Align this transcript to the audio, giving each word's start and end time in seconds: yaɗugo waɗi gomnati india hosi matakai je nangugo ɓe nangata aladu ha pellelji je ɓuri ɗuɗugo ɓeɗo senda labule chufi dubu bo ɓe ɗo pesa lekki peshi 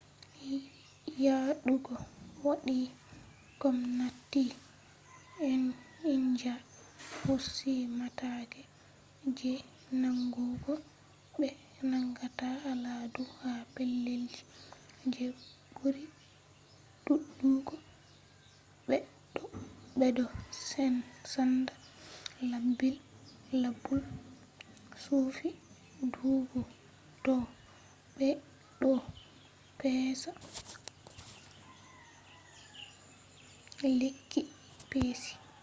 yaɗugo 1.25 1.95
waɗi 2.45 2.77
gomnati 3.61 4.43
india 6.13 6.53
hosi 7.23 7.71
matakai 7.97 8.63
je 9.37 9.51
nangugo 10.01 10.73
ɓe 11.39 11.47
nangata 11.89 12.47
aladu 12.71 13.23
ha 13.39 13.51
pellelji 13.73 14.41
je 15.13 15.25
ɓuri 15.77 16.03
ɗuɗugo 17.05 17.75
ɓeɗo 19.99 20.23
senda 21.31 21.73
labule 23.61 24.07
chufi 25.03 25.49
dubu 26.13 26.59
bo 27.23 27.33
ɓe 28.15 28.27
ɗo 28.81 28.91
pesa 29.79 30.31
lekki 33.99 34.41
peshi 34.89 35.33